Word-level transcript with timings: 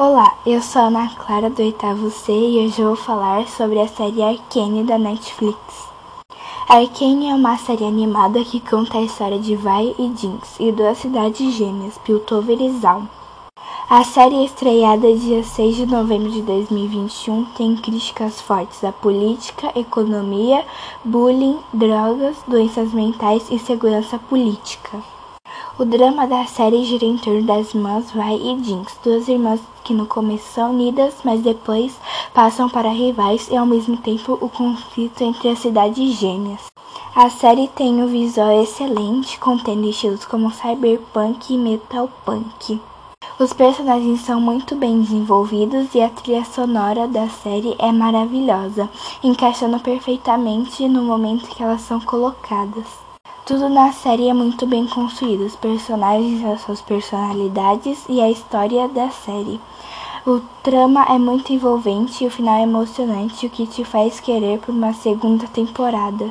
Olá, 0.00 0.38
eu 0.46 0.62
sou 0.62 0.82
a 0.82 0.84
Ana 0.84 1.08
Clara 1.08 1.50
do 1.50 1.60
oitavo 1.60 2.08
C 2.08 2.30
e 2.30 2.64
hoje 2.64 2.84
vou 2.84 2.94
falar 2.94 3.48
sobre 3.48 3.80
a 3.80 3.88
série 3.88 4.22
Arcane 4.22 4.84
da 4.84 4.96
Netflix. 4.96 5.58
Arcane 6.68 7.30
é 7.30 7.34
uma 7.34 7.58
série 7.58 7.84
animada 7.84 8.44
que 8.44 8.60
conta 8.60 8.98
a 8.98 9.02
história 9.02 9.40
de 9.40 9.56
Vi 9.56 9.96
e 9.98 10.16
Jinx 10.16 10.54
e 10.60 10.70
duas 10.70 10.98
cidades 10.98 11.52
gêmeas, 11.52 11.98
Piltover 11.98 12.62
e 12.62 12.78
Zaun. 12.78 13.08
A 13.90 14.04
série 14.04 14.44
estreada 14.44 15.12
dia 15.16 15.42
6 15.42 15.74
de 15.74 15.86
novembro 15.86 16.30
de 16.30 16.42
2021 16.42 17.46
tem 17.56 17.74
críticas 17.74 18.40
fortes 18.40 18.84
à 18.84 18.92
política, 18.92 19.72
economia, 19.76 20.64
bullying, 21.04 21.58
drogas, 21.72 22.36
doenças 22.46 22.92
mentais 22.92 23.48
e 23.50 23.58
segurança 23.58 24.16
política. 24.16 25.02
O 25.80 25.84
drama 25.84 26.26
da 26.26 26.44
série 26.44 26.84
gira 26.84 27.04
em 27.04 27.16
torno 27.16 27.44
das 27.44 27.72
irmãs 27.72 28.10
Vi 28.10 28.20
e 28.20 28.64
Jinx, 28.64 28.98
duas 29.04 29.28
irmãs 29.28 29.60
que 29.84 29.94
no 29.94 30.06
começo 30.06 30.52
são 30.52 30.70
unidas, 30.70 31.14
mas 31.22 31.40
depois 31.40 31.96
passam 32.34 32.68
para 32.68 32.88
rivais 32.88 33.48
e 33.48 33.56
ao 33.56 33.64
mesmo 33.64 33.96
tempo 33.96 34.36
o 34.40 34.48
conflito 34.48 35.22
entre 35.22 35.50
as 35.50 35.60
cidades 35.60 36.18
gêmeas. 36.18 36.62
A 37.14 37.30
série 37.30 37.68
tem 37.68 38.02
um 38.02 38.08
visual 38.08 38.60
excelente, 38.60 39.38
contendo 39.38 39.88
estilos 39.88 40.24
como 40.24 40.50
cyberpunk 40.50 41.54
e 41.54 41.56
metalpunk. 41.56 42.80
Os 43.38 43.52
personagens 43.52 44.22
são 44.22 44.40
muito 44.40 44.74
bem 44.74 45.00
desenvolvidos 45.00 45.94
e 45.94 46.00
a 46.00 46.08
trilha 46.08 46.44
sonora 46.44 47.06
da 47.06 47.28
série 47.28 47.76
é 47.78 47.92
maravilhosa, 47.92 48.90
encaixando 49.22 49.78
perfeitamente 49.78 50.88
no 50.88 51.04
momento 51.04 51.48
que 51.48 51.62
elas 51.62 51.82
são 51.82 52.00
colocadas. 52.00 53.07
Tudo 53.48 53.66
na 53.70 53.90
série 53.92 54.28
é 54.28 54.34
muito 54.34 54.66
bem 54.66 54.86
construído, 54.86 55.46
os 55.46 55.56
personagens, 55.56 56.44
as 56.44 56.60
suas 56.60 56.82
personalidades 56.82 58.04
e 58.06 58.20
a 58.20 58.30
história 58.30 58.86
da 58.88 59.08
série. 59.08 59.58
O 60.26 60.40
trama 60.62 61.06
é 61.08 61.18
muito 61.18 61.50
envolvente 61.50 62.22
e 62.22 62.26
o 62.26 62.30
final 62.30 62.58
é 62.58 62.64
emocionante, 62.64 63.46
o 63.46 63.48
que 63.48 63.66
te 63.66 63.84
faz 63.84 64.20
querer 64.20 64.58
por 64.58 64.74
uma 64.74 64.92
segunda 64.92 65.46
temporada. 65.46 66.30